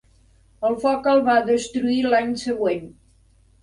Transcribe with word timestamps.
El 0.69 0.77
foc 0.85 1.11
el 1.13 1.23
va 1.29 1.37
destruir 1.51 2.01
l'any 2.11 2.37
següent. 2.49 2.95